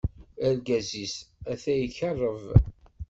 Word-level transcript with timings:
Argaz-is 0.47 1.15
ata 1.51 1.73
ikeṛṛeb. 1.85 2.41